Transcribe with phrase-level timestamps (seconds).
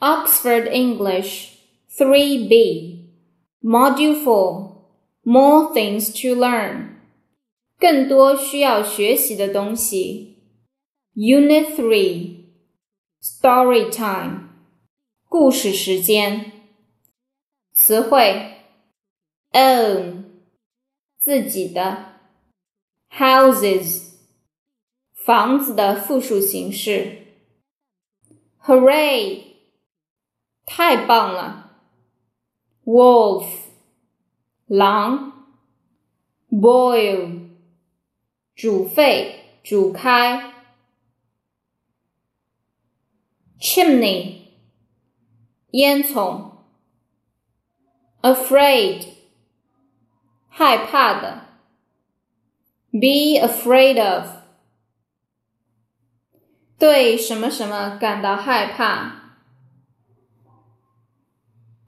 [0.00, 1.58] Oxford English
[1.98, 3.04] 3B
[3.62, 4.70] Module 4
[5.24, 6.96] More Things to Learn
[7.78, 10.38] 更多需要学习的东西
[11.14, 12.44] Unit 3
[13.22, 14.48] Story Time
[15.28, 16.52] 故事时间
[17.72, 18.54] 词汇
[19.52, 20.24] Own
[21.18, 22.20] 自己的
[23.10, 24.14] Houses
[25.12, 27.18] 房子的复数形式
[28.64, 29.50] Hooray
[30.74, 31.78] 太棒了！
[32.84, 33.46] Wolf，
[34.66, 35.32] 狼；
[36.48, 37.50] boil，
[38.54, 40.52] 煮沸、煮开；
[43.60, 44.46] chimney，
[45.70, 46.52] 烟囱；
[48.22, 49.06] afraid，
[50.48, 51.40] 害怕的；
[52.90, 54.28] be afraid of，
[56.78, 59.23] 对什么什么感到害怕。